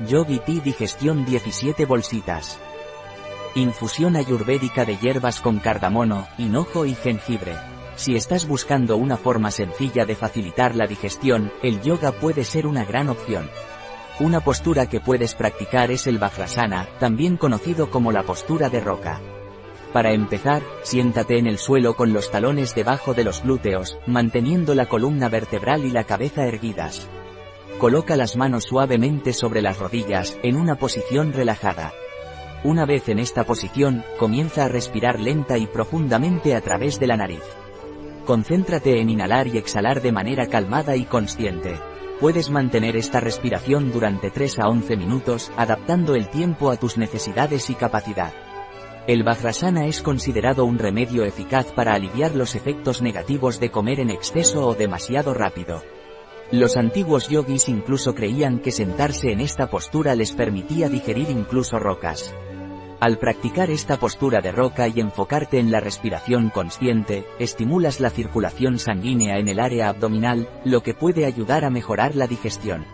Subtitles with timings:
[0.00, 2.58] Yogi Tea Digestión 17 bolsitas.
[3.54, 7.56] Infusión ayurvédica de hierbas con cardamomo, hinojo y jengibre.
[7.94, 12.84] Si estás buscando una forma sencilla de facilitar la digestión, el yoga puede ser una
[12.84, 13.48] gran opción.
[14.20, 19.22] Una postura que puedes practicar es el Vajrasana, también conocido como la postura de roca.
[19.94, 24.90] Para empezar, siéntate en el suelo con los talones debajo de los glúteos, manteniendo la
[24.90, 27.08] columna vertebral y la cabeza erguidas.
[27.78, 31.92] Coloca las manos suavemente sobre las rodillas, en una posición relajada.
[32.64, 37.16] Una vez en esta posición, comienza a respirar lenta y profundamente a través de la
[37.16, 37.42] nariz.
[38.24, 41.78] Concéntrate en inhalar y exhalar de manera calmada y consciente.
[42.18, 47.68] Puedes mantener esta respiración durante 3 a 11 minutos, adaptando el tiempo a tus necesidades
[47.68, 48.32] y capacidad.
[49.06, 54.10] El Vajrasana es considerado un remedio eficaz para aliviar los efectos negativos de comer en
[54.10, 55.82] exceso o demasiado rápido.
[56.52, 62.32] Los antiguos yogis incluso creían que sentarse en esta postura les permitía digerir incluso rocas.
[63.00, 68.78] Al practicar esta postura de roca y enfocarte en la respiración consciente, estimulas la circulación
[68.78, 72.86] sanguínea en el área abdominal, lo que puede ayudar a mejorar la digestión.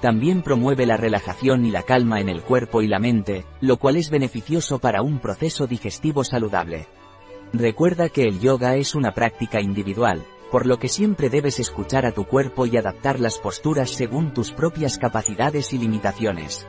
[0.00, 3.96] También promueve la relajación y la calma en el cuerpo y la mente, lo cual
[3.96, 6.86] es beneficioso para un proceso digestivo saludable.
[7.52, 12.12] Recuerda que el yoga es una práctica individual, por lo que siempre debes escuchar a
[12.12, 16.66] tu cuerpo y adaptar las posturas según tus propias capacidades y limitaciones.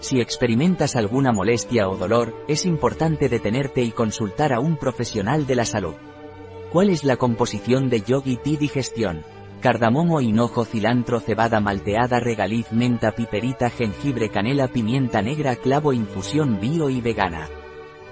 [0.00, 5.56] Si experimentas alguna molestia o dolor, es importante detenerte y consultar a un profesional de
[5.56, 5.94] la salud.
[6.70, 9.24] ¿Cuál es la composición de Yogi Tea Digestión?
[9.60, 16.90] Cardamomo, hinojo, cilantro, cebada malteada, regaliz, menta, piperita, jengibre, canela, pimienta negra, clavo, infusión bio
[16.90, 17.48] y vegana.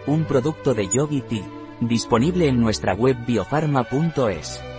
[0.06, 1.44] Un producto de Yogi Tea.
[1.80, 4.73] Disponible en nuestra web biofarma.es.